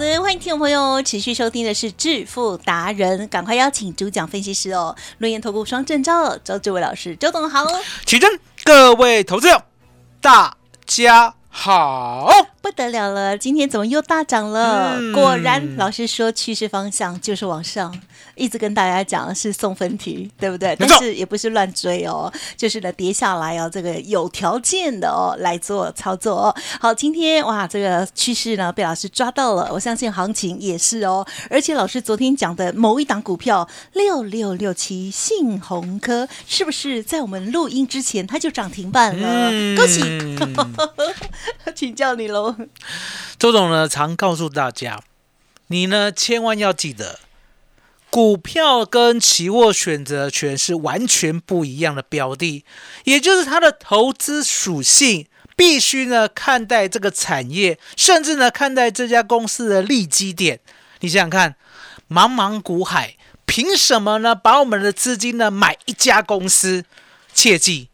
[0.00, 7.66] 的，欢迎听众朋友持续收听的是致富达人，赶快邀请主讲分析师哦，论言投顾双证照周志伟老师，周董好，
[8.06, 9.62] 起真，各位投资友，
[10.22, 12.30] 大家好。
[12.62, 14.96] 不得了了，今天怎么又大涨了？
[14.98, 18.00] 嗯果然，老师说趋势方向就是往上，
[18.34, 20.74] 一直跟大家讲是送分题，对不对？
[20.78, 26.56] 但是也不是乱追哦，就是呢跌下来哦，这个有条件的哦来做操作哦。
[26.80, 31.26] 好，今天哇，这个趋势呢被老师抓到了，我相信行情也是哦。
[31.50, 39.50] 而且老师昨天讲的某一档股票六六六七信鸿科，是不是在我们录音之前它就涨停板了？
[39.50, 40.00] 嗯恭喜！
[41.74, 42.54] 请教你喽。
[43.38, 45.00] 周总呢常告诉大家，
[45.68, 47.18] 你呢千万要记得，
[48.10, 52.64] 股票跟期货选择权是完全不一样的标的，
[53.04, 55.26] 也就是它的投资属性。
[55.56, 60.58] 必须呢看待这个产业，甚至呢看待这家公司的利基点。
[61.00, 61.54] 你想想看，
[62.08, 66.86] 茫茫股海，凭什么呢把我们的资金呢买一家公司？
[67.34, 67.90] 切记，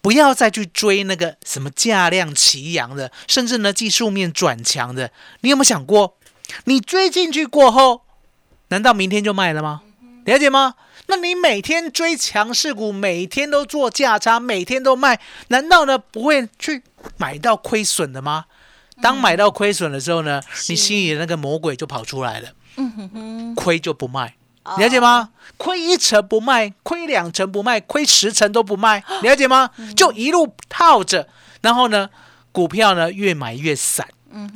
[0.00, 5.10] 不要再去追那个什么价量齐扬的，甚至呢技术面转强的。
[5.40, 6.16] 你有没有想过，
[6.66, 8.02] 你追进去过后，
[8.70, 9.82] 难道明天就卖了吗？
[10.24, 10.74] 了解吗？
[11.06, 16.82] 那你每天追强势股，每天都做价差，每天都卖，难道呢不会去
[17.16, 18.44] 买到亏损的吗？
[19.02, 24.34] 当买到亏损的时候呢，你心里的那个魔鬼就跑出来了，嗯哼哼，亏就不卖。
[24.76, 25.30] 了解吗？
[25.56, 29.70] 亏一成不卖，亏两成不卖，亏十成都不卖，了解吗？
[29.96, 31.26] 就一路套着，
[31.62, 32.08] 然后呢，
[32.52, 34.06] 股票呢越买越散，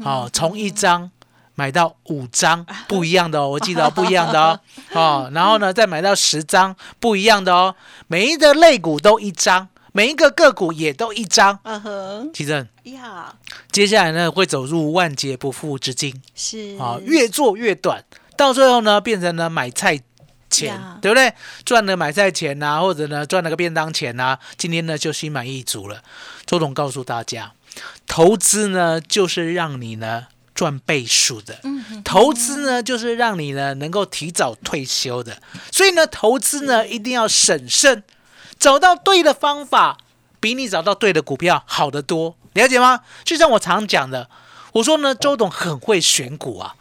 [0.04, 1.10] 哦，从一张
[1.54, 4.60] 买到五张，不一样的哦，我记得哦 不一样的哦，
[4.92, 7.74] 哦，然后呢再买到十张，不一样的哦，
[8.08, 11.58] 每一个类股都一张，每一个个股也都一张。
[11.62, 13.34] 嗯哼，奇正，呀，
[13.70, 16.20] 接下来呢会走入万劫不复之境。
[16.34, 18.04] 是啊，越做越短，
[18.36, 20.00] 到最后呢，变成了买菜
[20.50, 21.32] 钱呀，对不对？
[21.64, 26.02] 赚了买菜钱呐、或者呢赚了个便当钱呐、今天呢就心满意足了。
[26.46, 27.52] 周董告诉大家，
[28.06, 31.58] 投资呢就是让你呢赚倍数的，
[32.04, 35.42] 投资呢就是让你呢能够提早退休的。
[35.72, 38.04] 所以呢，投资呢一定要审慎，
[38.58, 39.98] 找到对的方法，
[40.38, 43.00] 比你找到对的股票好得多，了解吗？
[43.24, 44.30] 就像我常讲的，
[44.74, 46.76] 我说呢，周董很会选股啊。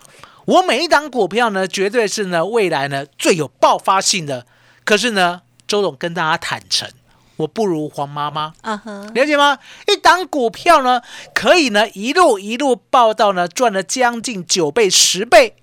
[0.46, 4.46] 我每一档股票呢，绝对是呢未来呢最有爆发性的。
[4.84, 6.90] 可是呢，周董跟大家坦诚，
[7.38, 9.58] 我不如黄妈妈，啊哈，了解吗？
[9.88, 11.02] 一档股票呢，
[11.34, 15.56] 可以呢一路一路报到呢赚了将近九倍、十倍，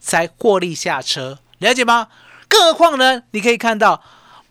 [0.00, 2.08] 才获利下车，了解吗？
[2.48, 4.02] 更何况呢，你可以看到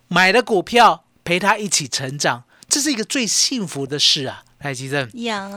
[0.07, 4.43] 买的股票陪他一起成长，这是一个最幸福的事啊！
[4.59, 5.49] 台积正，呀，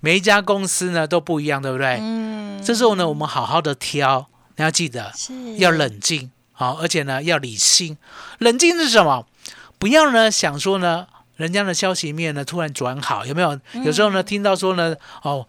[0.00, 1.98] 每一家公司呢都不一样，对不对？
[2.00, 4.26] 嗯，这时候呢，我们好好的挑，
[4.56, 7.98] 你要记得是要冷静，好，而且呢要理性。
[8.38, 9.26] 冷静是什么？
[9.78, 11.06] 不要呢想说呢，
[11.36, 13.58] 人家的消息面呢突然转好，有没有？
[13.84, 15.46] 有时候呢听到说呢，哦。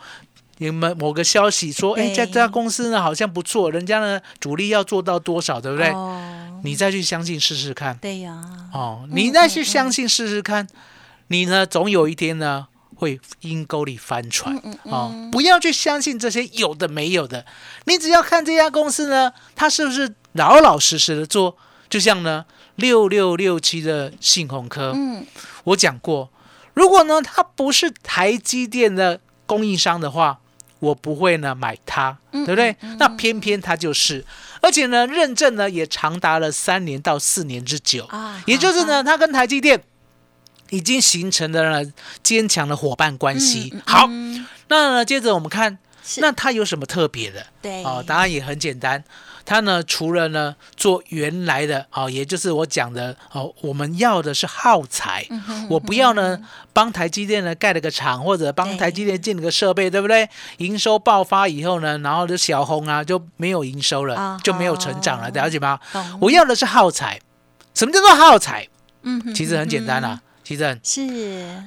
[0.60, 5.90] 你们某个消息说，哎，对这家公司呢好像不错，人家呢主力要做到多少，对不对？
[5.92, 8.42] 哦，你再去相信试试看，对呀，
[8.74, 10.68] 哦，你再去相信试试看，
[11.28, 12.66] 你呢总有一天呢
[12.96, 15.30] 会阴沟里翻船哦。
[15.32, 17.46] 不要去相信这些有的没有的，
[17.86, 21.56] 你只要看这家公司呢，它是不是老老实实的做，
[21.88, 22.44] 就像呢
[22.78, 25.26] 六六六七的信鸿科，嗯，
[25.66, 26.32] 我讲过，
[26.74, 30.40] 如果呢它不是台积电的供应商的话，
[30.80, 32.76] 我不会呢买它，对不对？
[33.00, 34.24] 那偏偏它就是，
[34.62, 39.82] 而且呢认证呢也长达了三年到四年之久，啊也就是呢，它跟台积电
[40.70, 41.92] 已经形成了呢
[42.22, 43.74] 坚强的伙伴关系。
[43.86, 44.08] 好，
[44.68, 45.80] 那呢接着我们看，
[46.18, 47.48] 那它有什么特别的？
[47.60, 47.84] 对。
[47.84, 49.04] 哦，答案也很简单，
[49.50, 55.26] 它呢除了呢做原来的哦，也就是我讲的哦，我们要的是耗材，
[55.70, 56.38] 我不要呢
[56.74, 60.02] 帮台积电呢盖了个厂，或者帮台积电建了个设备，对。
[60.02, 60.28] 不对？
[60.58, 64.38] 营收爆发以后呢，然后就小红啊就没有营收了，啊。
[64.44, 65.80] 就没有成长了，了解吗？
[66.20, 67.18] 我要的是耗材，
[67.74, 68.68] 什么叫做耗材？
[69.04, 71.02] 嗯哼其实很简单啊，其实很是，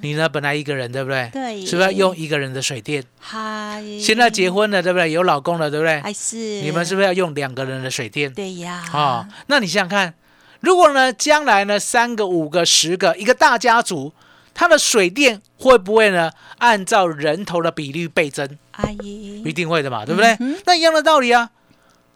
[0.01, 1.29] 你呢本来一个人，对不对？
[1.31, 3.05] 对是不是要用一个人的水电？
[3.19, 5.13] 嗨，现在结婚了，对不对？
[5.13, 6.01] 有老公了，对不对？
[6.01, 8.33] 还是你们是不是要用两个人的水电？
[8.33, 10.15] 对呀，哦，那你想想看，
[10.61, 14.15] 如果呢，将来呢，三个、五个、十个，一个大家族，
[14.55, 18.49] 它的水电会不会呢，按照人头的比率倍增？
[18.71, 20.35] 阿姨一定会的嘛，对不对？
[20.41, 21.51] 嗯那一样的道理啊。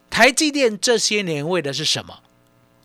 [0.09, 2.21] 台积电这些年为的是什么？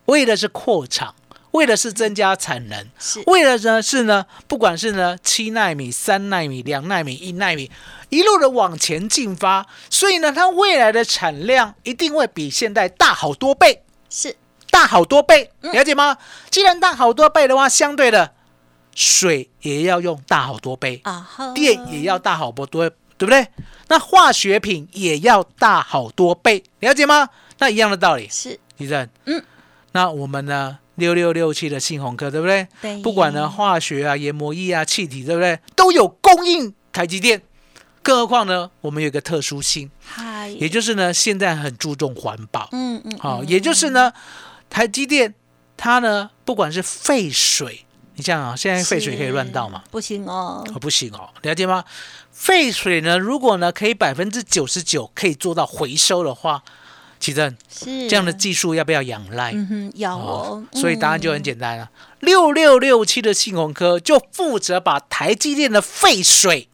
[0.04, 1.14] 为的是扩厂，
[1.52, 3.23] 为的是增加产能，是。
[3.26, 7.70] 为了呢是呢，不管是呢七纳米、三纳米、两纳米、一纳米，
[8.08, 14.37] 一路的往前进发，所以呢，它未来的产量一定会比现在大好多倍，是。
[14.70, 16.17] 大好多倍，了解吗？
[16.49, 18.32] 既然大好多倍的话，相对的
[18.94, 22.88] 水也要用大好多倍，啊哈，电也要大好多多，
[23.19, 23.49] 对不对？
[23.88, 27.31] 那化学品也要大好多倍，了解吗？
[27.58, 28.61] 那一样的道理，是。
[28.76, 29.43] 李正，嗯，
[29.91, 32.69] 那我们呢，六六六七的信鸿科，对不对？
[32.81, 35.58] 对不管呢化学啊、研磨液啊、气体，对不对？
[35.75, 37.43] 都有供应台积电。
[38.02, 44.11] 更何况呢，我们有一个特殊性，嗨，也就是呢，现在很注重环保，嗯嗯，好、嗯也就是呢，
[44.70, 45.35] 台积电
[45.76, 49.82] 它呢，不管是废水，你想啊，现在废水可以乱倒吗？？
[49.91, 51.85] 不行哦，哦，不行哦，了解吗？
[52.32, 56.62] 废水呢，如果呢可以百分之九十九可以做到回收的话，
[57.20, 59.52] 奇正是这样的技术要不要仰赖？
[59.52, 61.90] 嗯哼，要哦，所以答案就很嗯简单了，
[62.20, 66.69] 六六六七的信鸿科就负责把台积电的废水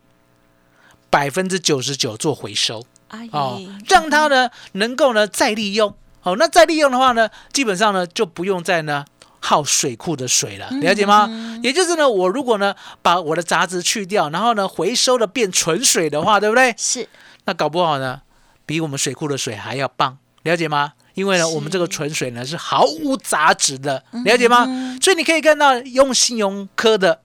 [1.11, 2.85] 百分之九十九做回收
[3.33, 6.37] 哦，让它呢能够呢再利用哦。
[6.39, 9.05] 那再利用的话呢，基本上呢就不用再呢
[9.41, 11.29] 耗水库的水了，了解吗？
[11.63, 16.75] 也就是呢，我如果呢把我的杂质去掉，然后呢回收的变纯水的话，对不对？
[16.77, 17.09] 是
[17.45, 18.23] 那搞不好呢
[18.65, 20.93] 比我们水库的水还要棒，了解吗？
[21.15, 24.67] 因为呢，我们这个纯水呢是毫无杂质的，了解吗？
[25.01, 27.21] 所以你可以看到用信用科的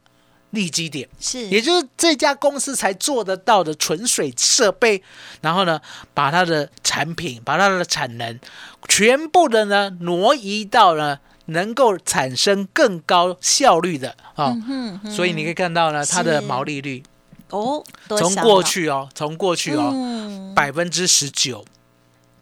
[0.52, 5.02] 利基点，是，也就是这家公司才做得到的纯水设备，
[5.42, 5.80] 然后呢，
[6.14, 8.40] 把它的产品、把它的产能
[8.88, 17.04] 全部的呢挪移到呢能够产生更高效率的啊、嗯哼所以你可以看到呢，它的毛利率
[17.50, 20.54] 哦，多从过去哦，从过去哦嗯。
[20.56, 21.66] 百分之十九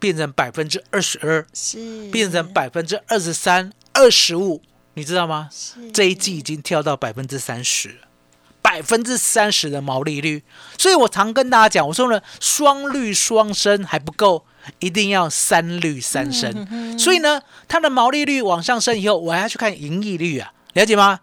[0.00, 4.60] 变成百分之二十二，是变成百分之二十三、二十五，
[4.94, 5.48] 你知道吗？
[5.52, 8.00] 是这一季已经跳到百分之三十，
[8.60, 10.42] 百分之三十的毛利率。
[10.78, 14.44] 所以我常跟大家讲，我说呢，双率双升还不够，
[14.80, 16.98] 一定要三率三升。
[16.98, 21.20] 所以呢，它的毛利率往上升以后，我还要去看盈利率啊，了解吗？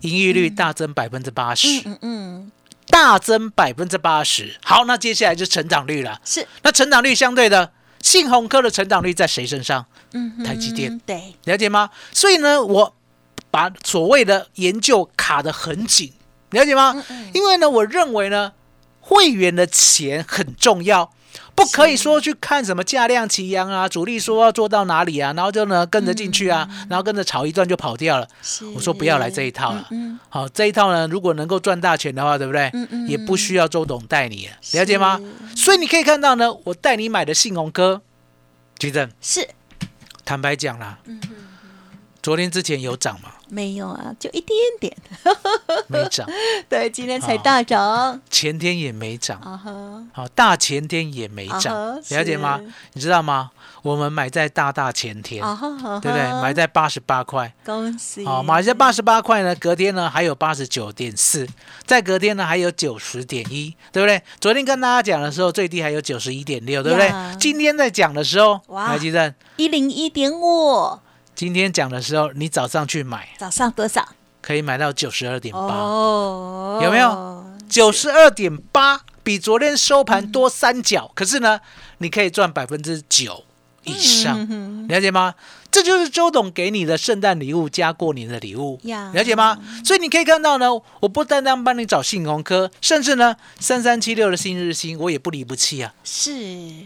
[0.00, 2.52] 盈利率大增百分之八十，嗯嗯
[2.88, 4.56] 大增百分之八十。
[4.62, 6.20] 好，那接下来就成长率了。
[6.24, 7.72] 是那成长率相对的，
[8.04, 9.86] 信鸿科的成长率在谁身上？
[10.12, 11.88] 嗯台积电对了解吗？
[12.12, 12.94] 所以呢，我
[13.50, 16.12] 把所谓的研究卡得很紧，
[16.50, 17.02] 了解吗？
[17.32, 18.52] 因为呢，我认为呢，
[19.06, 21.12] 会员的钱很重要，
[21.54, 28.26] 不可以说去看什么价量齐扬啊，主力说要做到哪里啊，然后就呢跟着进去啊，然后跟着炒一段就跑掉了。
[28.74, 29.86] 我说不要来这一套了。
[29.90, 32.72] 嗯好，这一套呢，如果能够赚大钱的话，对不对？
[33.06, 35.20] 也不需要周董带你，了解吗？
[35.54, 38.00] 所以你可以看到呢，我带你买的信鸿哥，
[38.78, 39.46] 举证，是
[40.24, 41.20] 坦白讲啦，嗯
[42.22, 43.33] 昨天之前有涨吗？
[43.48, 44.96] 没有啊，就一点点，
[45.88, 46.28] 没涨，
[46.68, 49.40] 对，今天才大涨，前天也没涨，
[50.12, 52.60] 好，大前天也没啊涨哈，了解吗？
[52.94, 53.50] 你知道吗？
[53.82, 55.42] 我们买在大大前天，
[56.00, 56.40] 对不对？
[56.40, 61.46] 买在八十八块，恭喜，好，买在八十八块呢，隔天呢还有八十九点四，
[61.84, 64.22] 再隔天呢还有九十点一，对不对？
[64.40, 67.12] 昨天跟大家讲的时候，最低还有九十一点六，对不对？
[67.38, 68.86] 今天在讲的时候，哇。
[68.86, 69.34] 还记得？
[69.56, 70.98] 一零一点五，
[71.34, 74.08] 今天讲的时候，你早上去买，早上多少？
[74.40, 77.44] 可以买到九十二点八，哦，有没有？
[77.68, 81.60] 九十二点八，比昨天收盘多三角，可是呢，
[81.98, 83.42] 你可以赚百分之九
[83.84, 85.34] 以上，嗯了解吗？
[85.70, 89.58] 这就是周董给你的圣诞礼物加过年的礼物，呀了解吗？
[89.84, 90.68] 所以你可以看到呢，
[91.00, 96.30] 我不单单帮你找信鸿科，甚至呢，三三七六的新日新，我也不离不弃啊，是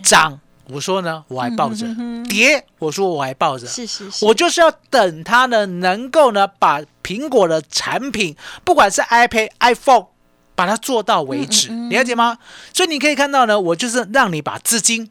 [0.02, 0.40] 涨。
[0.70, 1.86] 我说呢，我还抱着；
[2.28, 3.66] 跌，我说我还抱着。
[3.66, 10.06] 是是是，我就是要等它呢，能够呢把苹果的产品，不管是 iPad、iPhone，
[10.54, 12.38] 把它做到为止，了解吗？
[12.74, 15.10] 所以你可以看到呢，我就是让你把资金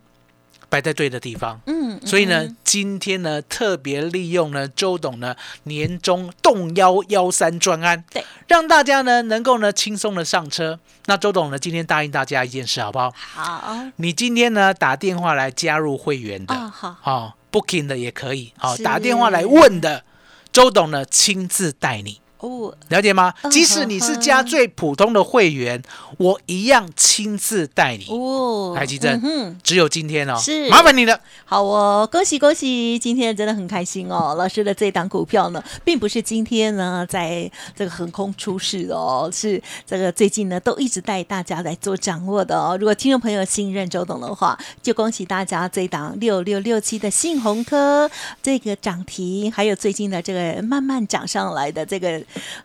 [0.69, 1.59] 摆在对的地方。
[1.65, 10.79] 嗯，所以呢嗯，今天呢特别利用呢周董呢年终动幺幺三专案，对，让大家呢能够呢轻松的上车。
[11.05, 13.11] 那周董呢今天答应大家一件事，好不好？
[13.11, 20.03] 好你今天呢打电话来加入会员的，啊，好，哦，booking 的也可以，好、是打电话来问的，
[20.51, 22.19] 周董呢亲自带你。
[22.39, 23.33] 哦，了解吗？
[23.43, 25.81] 嗯即使你是加最普通的会员，
[26.17, 28.05] 我一样亲自带你。
[28.09, 31.19] 哦，台积电嗯只有今天哦，是麻烦你了。
[31.45, 32.99] 好哦，恭喜恭喜！
[32.99, 34.35] 今天真的很开心哦。
[34.37, 42.77] 老师的这档股票呢，并不是今天呢在这个横空出世哦，是这个最近呢都一直带大家来做掌握的哦。
[42.79, 48.09] 如果听众朋友信任周董的话，就恭喜大家这一档六六六七的信鸿科
[48.43, 52.21] 这个涨停，还有最近的这个慢慢涨上来的这个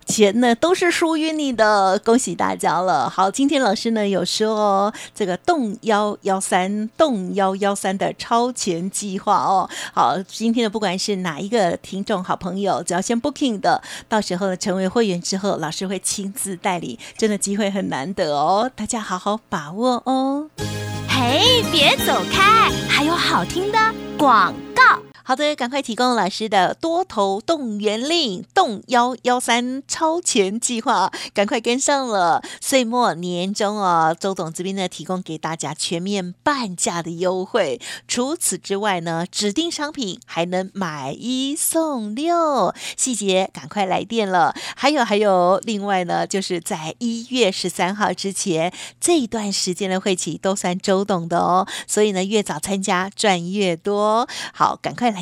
[0.07, 3.09] 钱呢，都是属于你的，恭喜大家了。
[3.09, 9.69] 好，今天老师呢有说哦，这个动幺幺三动幺幺三的超前计划哦。
[9.93, 20.49] 好，今天的不管是哪一个听众好朋友，只要先 booking 的，到时候呢成为会员之后，老师会亲自带领，真的机会很难得哦，大家好好把握哦。
[21.09, 23.79] 嘿，别走开，还有好听的
[24.17, 25.12] 广告。
[25.25, 32.43] 好的，赶快提供老师的多头动员令动幺幺三超前计划，赶快跟上了。
[32.61, 37.81] 岁末年终哦，周董这边呢提供给大家全面半价的优惠。
[38.09, 44.55] 除此之外呢，指定商品还能买一送六，细节赶快来电了。
[44.77, 54.29] 还有还有，另外呢，就是在一月十三号之前这一段时间的会期都算周董的哦，所以呢，越早参加赚越多。
[54.53, 55.22] 好，赶快来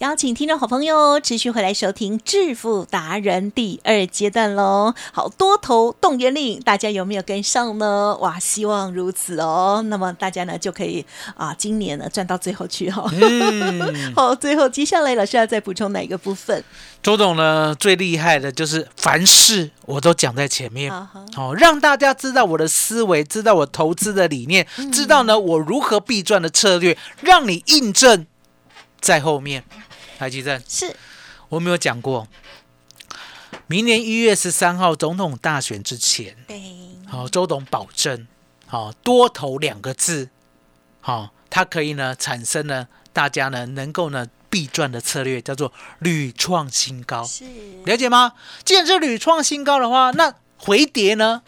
[0.00, 4.94] 邀请听众好朋友持续回来收听《致富达人》第二阶段喽。
[5.10, 8.14] 好多头动员令，大家有没有跟上呢？
[8.20, 9.82] 哇，希望如此哦。
[9.86, 13.10] 那么大家呢就可以啊，今年呢赚到最后去哈、哦。
[13.14, 16.62] 嗯， 好，最后接下来老师要再补充哪一个部分？
[17.02, 20.92] 周董呢最厉害的就是凡事我都讲在前面，
[21.34, 28.26] 好、让大家知道我的思维，知道我投资的理念，嗯知道呢我如何必赚的策略，让你印证
[29.00, 29.64] 在后面。
[30.18, 30.94] 台积电，是。
[31.48, 32.26] 我没有讲过，
[33.68, 36.60] 明年一月十三号总统大选之前，对，
[37.06, 38.26] 好、周董保证，
[38.66, 40.30] 好、多头两个字，
[41.00, 47.22] 好、它可以呢产生呢大家呢能够呢必赚的策略，叫做屡创新高。
[47.22, 47.44] 是。
[47.84, 48.32] 了解吗？
[48.64, 51.42] 既然是屡创新高的话，那回跌呢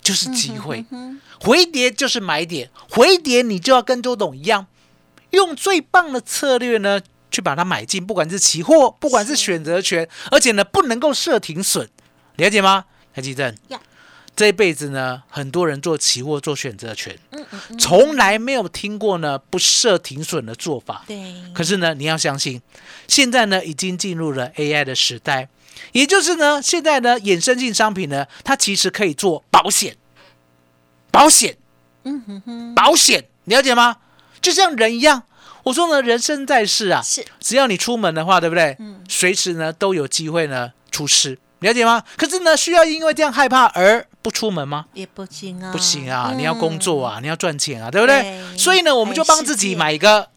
[0.00, 4.68] 就是机会，嗯回跌就是买点，回跌你就要跟周董一样，
[5.30, 7.00] 用最棒的策略呢
[7.30, 11.88] 去把它买进，不管是期货，不管是选择权，而且呢不能够设停损，
[12.36, 12.84] 了解吗？
[13.14, 13.80] 台积电呀，
[14.36, 21.04] 这一辈子呢，很多人做期货、做选择权，嗯嗯嗯，从来没有听过呢不设停损的做法。
[21.06, 22.62] 对，可是呢，你要相信，
[23.08, 25.48] 现在呢已经进入了 AI 的时代，
[25.92, 29.96] 也就是呢，现在呢衍生性商品呢，它其实可以做保险，
[31.10, 31.56] 保险，
[32.04, 33.96] 嗯哼哼，保险，了解吗？
[34.40, 35.24] 就像人一样，
[35.70, 38.76] 我说呢，人生在世啊，是只要你出门的话，对不对？
[38.80, 42.02] 嗯随时呢都有机会呢出事，了解吗？
[42.16, 44.86] 可是呢，需要因为这样害怕而不出门吗？
[44.94, 48.20] 也不行啊，不行啊，嗯你要工作啊，你要赚钱啊，对不对？
[48.20, 50.28] 对所以呢，我们就帮自己买一个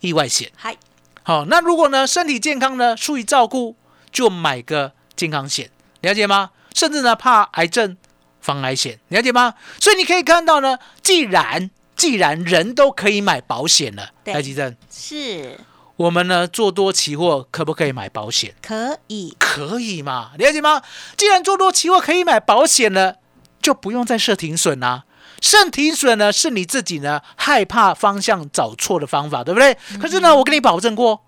[0.00, 0.50] 意外险。
[0.56, 0.74] 嗨，
[1.22, 3.76] 好，那如果呢身体健康呢疏于照顾，
[4.10, 5.68] 就买个健康险，
[6.00, 6.50] 了解吗？
[6.74, 7.98] 甚至呢怕癌症
[8.40, 9.52] 防癌险，了解吗？
[9.78, 15.58] 所以你可以看到呢，既然既然人都可以买保险了，对台积电，是
[15.96, 18.54] 我们呢做多期货可不可以买保险？
[18.62, 20.32] 可以，可以嘛？
[20.38, 20.82] 了解吗？
[21.16, 23.16] 既然做多期货可以买保险了，
[23.60, 25.04] 就不用再设停损啦、
[25.40, 29.76] 设停损呢，是你自己呢害怕方向找错的方法，对不对？
[30.00, 31.22] 可是呢，我跟你保证过，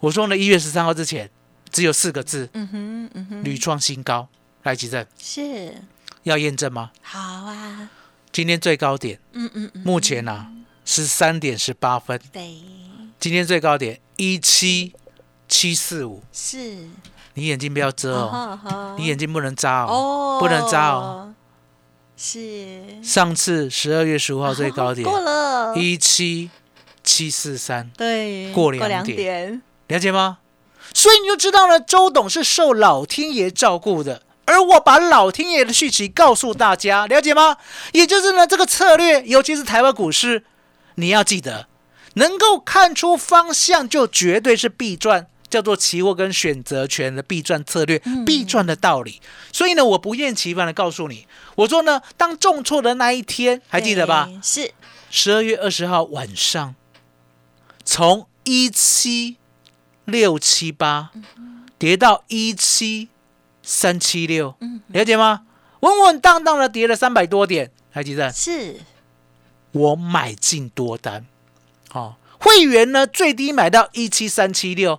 [0.00, 1.30] 我说呢，一月十三号之前
[1.72, 4.28] 只有四个字，嗯哼嗯哼，屡创新高。
[4.62, 5.74] 来，吉正是
[6.24, 6.90] 要验证吗？
[7.02, 7.88] 好啊，
[8.32, 10.50] 今天最高点嗯嗯嗯，目前啊
[10.84, 12.54] 十三点十八分，对，
[13.18, 14.94] 今天最高点一七
[15.48, 16.88] 七四五，是。
[17.34, 20.38] 你眼睛不要遮哦，你眼睛不能眨哦，哦。
[20.40, 21.32] 不能眨哦。
[22.16, 23.02] 是。
[23.02, 26.50] 上次十二月十五号最高点过了，一七
[27.04, 29.16] 七四三，对，过两两点。
[29.16, 30.38] 点，了解吗？
[30.92, 37.56] 所以你就知道了，周董是受老天爷照顾的，而我把老天爷的讯息告诉大家，了解吗？
[37.92, 40.44] 也就是呢，这个策略，尤其是台湾股市，
[40.96, 41.68] 你要记得，
[42.14, 45.28] 能够看出方向，就绝对是必赚。
[45.48, 49.20] 叫做期货跟选择权的必赚策略，必赚的道理。
[49.52, 51.26] 所以呢，我不厌其烦的告诉你，
[51.56, 54.30] 我说呢，当重挫的那一天，还记得吧？
[54.40, 54.70] 是
[55.10, 56.76] 十二月二十号晚上，
[57.84, 59.38] 从一七
[60.04, 61.10] 六七八
[61.76, 63.08] 跌到一七
[63.70, 64.56] 三七六，
[64.88, 65.42] 了解吗？
[65.78, 68.32] 稳稳当当的跌了三百多点，还记得？
[68.32, 68.74] 是，
[69.70, 71.24] 我买进多单，
[71.92, 74.98] 哦，会员呢最低买到一七三七六，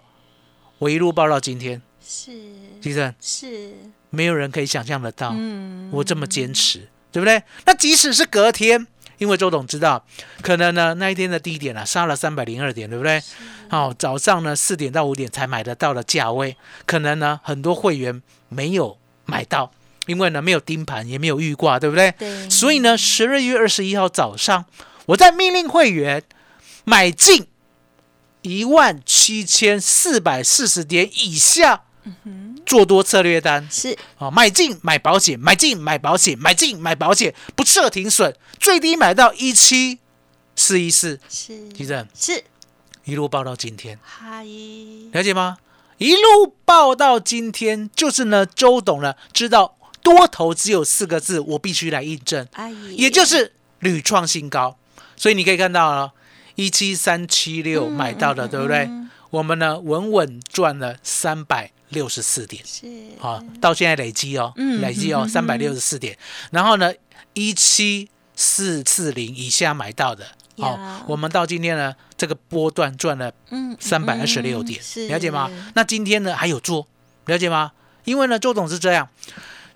[0.78, 2.32] 我一路报到今天，是。
[2.80, 3.74] 记得是，
[4.10, 7.44] 没有人可以想象得到，嗯，我这么坚持，对不对？
[7.66, 8.88] 那即使是隔天，
[9.22, 10.04] 因为周董知道，
[10.42, 13.22] 可能呢那一天的低点啊杀了三百零二点，对不对？
[13.70, 19.72] 好、早上呢四点到五点才买得到的价位，可能呢很多会员没有买到，
[20.08, 22.12] 因为呢没有盯盘，也没有预挂，对不对？
[22.18, 24.66] 对，所以呢，十二月二十一号早上，
[25.06, 26.24] 我在命令会员
[26.84, 27.46] 买进
[28.42, 31.84] 一万七千四百四十点以下，
[32.65, 33.67] 做多策略单。
[33.72, 33.98] 是。
[34.17, 40.00] 啊，买进买保险，买进买保险，买进买保险，不设停损，最低买到一七
[40.55, 41.70] 四一四，是。
[41.70, 42.43] 地震是，
[43.05, 44.46] 一路报到今天，嗨，
[45.12, 45.58] 了解吗？
[45.98, 52.48] 一路报到今天，就是呢，周董呢知道多头只有四个字，我必须来印证，
[52.98, 54.77] 也就是屡创新高。
[55.15, 56.12] 所以你可以看到了，
[56.55, 58.89] 一七三七六嗯买到的，对不对？
[59.29, 62.62] 我们呢稳稳赚了三百六十四点。
[62.65, 62.86] 是
[63.19, 66.17] 好，到现在累积哦，嗯累积哦嗯三百六十四点。
[66.51, 66.91] 然后呢，
[67.33, 70.25] 一七四四零以下买到的，
[70.57, 75.49] 好、呀我们到今天呢，这个波段赚了嗯三百二十六点，是了解吗？
[75.75, 76.88] 那今天呢还有做，
[77.25, 77.71] 了解吗？
[78.06, 79.08] 因为呢，周总是这样，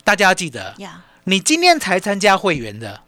[0.03, 3.01] 大家要记得，呀，你今天才参加会员的，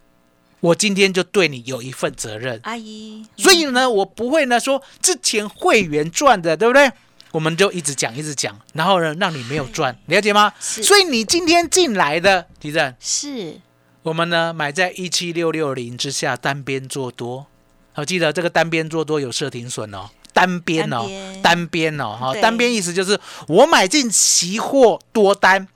[0.60, 2.60] 我今天就对你有一份责任。
[2.62, 6.92] 阿姨，所以呢，我不会呢说之前会员赚的，对不对？
[7.32, 10.52] 我们就一直讲，一直讲，然后呢，让你没有赚， 了解吗？
[10.60, 10.82] 是。
[10.82, 13.60] 所以你今天进来的，地震，是。
[14.02, 17.46] 我们呢买在一七六六零之下单边做多，
[17.92, 21.06] 好，记得这个单边做多有设停损哦，单边哦
[21.42, 22.40] 单边，哦，哈，对。
[22.40, 25.68] 单边意思就是我买进期货多单，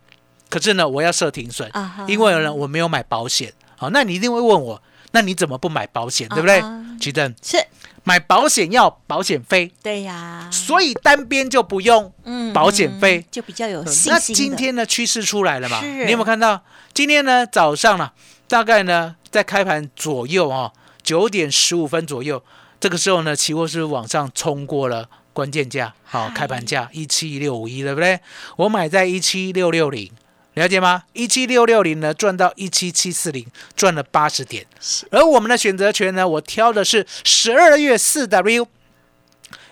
[0.48, 1.70] 可是呢我要设停损，
[2.06, 6.60] 因为呢我没有买保险，好，那你一定会问我，那你怎么不买保险，对不对？
[6.60, 6.96] 啊哈？
[6.98, 7.58] 吉正，是，
[8.04, 13.24] 买保险要保险费，对呀，所以单边就不用嗯保险费。
[13.30, 14.36] 就比较有信那心那。
[14.36, 15.80] 今天的，趋势出来了嘛？
[15.80, 16.62] 是你有没有看到？
[16.92, 18.10] 今天呢，早上呢，
[18.48, 22.42] 大概呢，在开盘左右哦，九点十五分左右，
[22.80, 25.94] 这个时候呢，期货是往上冲过了关键价？
[26.04, 28.18] 好、嗨开盘价一七六五一，对不对？
[28.56, 30.10] 我买在一七六六零，
[30.54, 31.04] 了解吗？
[31.14, 34.66] 一七六六零呢，赚到一七七四零，赚了八十点。
[34.80, 38.68] 是而我们的选择权呢，我挑的是十二月四 W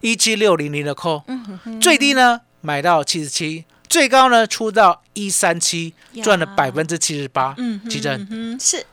[0.01, 1.23] 一七六零零的 call，、
[1.81, 7.55] 最低呢买到七十七，最高呢出到一三七，赚了百分之七十八。
[7.59, 8.87] 嗯哼奇珍嗯是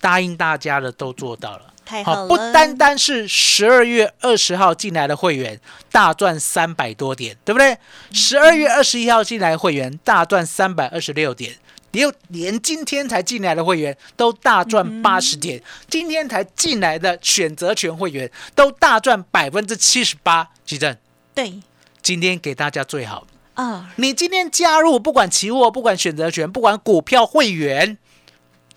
[0.00, 1.73] 答应大家的都做到了。
[1.84, 7.76] 太好了，不单单是十二月二十号进来的会员大赚三百多点，对不对？
[8.12, 11.56] 十二月二十一号进来的会员大赚三百二十六点，
[11.92, 20.50] 连连今天才进来的会员都大赚八十点，今天才进来的选择权会员都大赚百分之七十八。
[20.64, 20.96] 吉正，
[21.34, 21.60] 对。
[22.02, 27.96] 今天给大家最好，啊，你今天加入，不管期货，不管选择权，不管股票会员，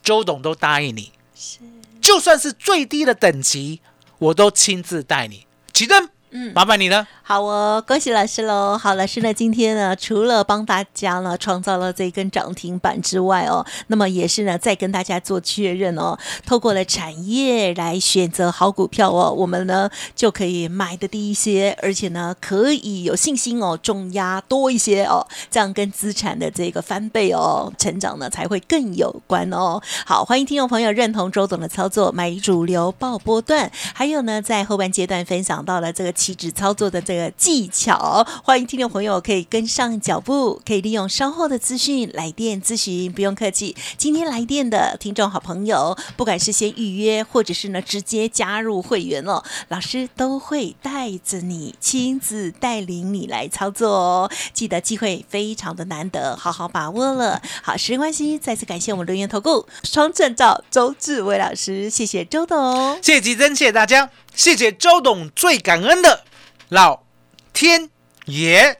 [0.01, 1.11] 周董都答应你，
[2.07, 3.81] 就算是最低的等级，
[4.17, 5.45] 我都亲自带你。
[5.73, 7.05] 启正，嗯麻烦你了。
[7.29, 8.77] 好哦，恭喜老师喽！
[8.77, 29.81] 好，老师呢，今天呢，除了帮大家呢创造了这一根涨停板之外哦，那么也是呢，再跟大家做确认哦，透过了产业来选择好股票哦，我们呢就可以买的低一些，而且呢可以有信心哦，重压多一些哦，这样跟资产的这个翻倍哦，成长呢才会更有关哦。
[30.05, 38.25] 好，欢迎听众朋友认同周董的操作，买主流爆波段，还有呢，在后半阶段分享到了这个期指操作的这个技巧。
[38.43, 43.75] 欢迎听众朋友可以跟上脚步，可以利用稍后的资讯来电咨询，不用客气。
[43.97, 54.31] 今天来电的听众好朋友，不管是先预约，或者是呢直接加入会员哦，老师都会带着你亲自带领你来操作哦。
[54.53, 57.41] 记得机会非常的难得，好好把握了。
[57.63, 62.95] 好，时间关系，再次感谢我们留言投顾双证照周志伟老师，谢谢周董。
[63.01, 66.23] 谢谢吉珍，谢谢大家，谢谢周董，最感恩的
[66.69, 67.01] 老
[67.59, 67.89] 天
[68.27, 68.79] 爷。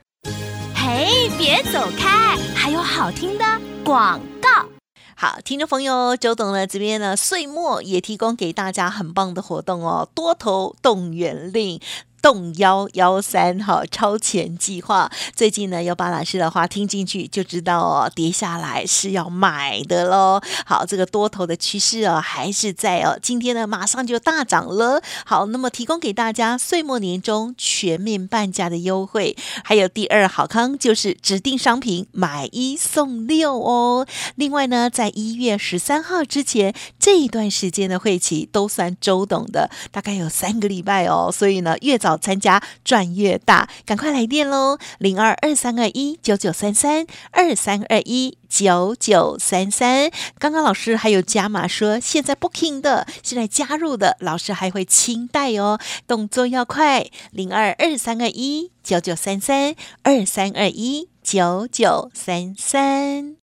[0.76, 3.44] 嘿，别走开，还有好听的
[3.84, 4.68] 广告。
[5.16, 11.82] 好，听众朋友，周董呢这边呢岁末也提供给大家很棒的活动哦，多头动员令。
[12.22, 20.42] 动幺幺三哈超前计划，最近呢，有把老师的话听进去，就知道哦，跌下来是要买的喽。
[20.66, 23.18] 好，这个多头的趋势哦，还是在哦。
[23.22, 25.02] 今天呢，马上就大涨了。
[25.26, 34.08] 好，那么提供给大家岁末年终全面半价的优惠，还有第二好康就是指定商品买一送六哦。
[34.36, 36.74] 另外呢，在一月十三号之前
[37.08, 41.32] 这一段时间的会期都算周董的，大概有三个礼拜哦。
[41.32, 42.18] 所以呢，越早。
[42.28, 44.78] 参加赚越大，赶快来电喽！
[44.98, 50.12] 零二二三二一九九三三二三二一九九三三。
[50.38, 57.06] 刚刚老师还有加码说，现在 booking 的，现在加入的老师还会清代哦，动作要快！
[57.32, 63.47] 零二二三二一九九三三二三二一九九三三。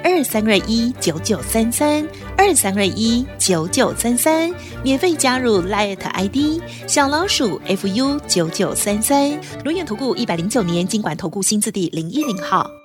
[0.03, 7.21] 二三二一九九三三二三二一九九三三，免费加入 Light ID 小老。
[7.27, 12.80] 鼠 fu 九九三三，龙眼投顾一百零九年经管投顾新字第零一零号。